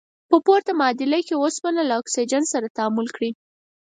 [0.29, 3.29] په پورته معادله کې اوسپنې له اکسیجن سره تعامل کړی.